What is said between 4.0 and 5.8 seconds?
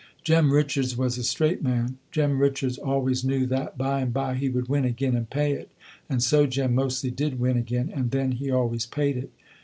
and by he would win again and pay it,